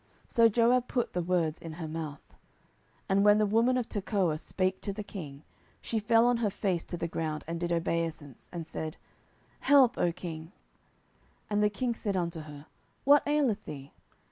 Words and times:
So 0.27 0.49
Joab 0.49 0.87
put 0.87 1.13
the 1.13 1.21
words 1.21 1.61
in 1.61 1.73
her 1.73 1.87
mouth. 1.87 2.23
10:014:004 2.31 2.37
And 3.09 3.23
when 3.23 3.37
the 3.37 3.45
woman 3.45 3.77
of 3.77 3.87
Tekoah 3.87 4.39
spake 4.39 4.81
to 4.81 4.91
the 4.91 5.03
king, 5.03 5.43
she 5.79 5.99
fell 5.99 6.25
on 6.25 6.37
her 6.37 6.49
face 6.49 6.83
to 6.85 6.97
the 6.97 7.07
ground, 7.07 7.43
and 7.45 7.59
did 7.59 7.71
obeisance, 7.71 8.49
and 8.51 8.65
said, 8.65 8.97
Help, 9.59 9.99
O 9.99 10.11
king. 10.11 10.45
10:014:005 11.51 11.51
And 11.51 11.63
the 11.63 11.69
king 11.69 11.93
said 11.93 12.17
unto 12.17 12.39
her, 12.39 12.65
What 13.03 13.21
aileth 13.27 13.65
thee? 13.65 13.91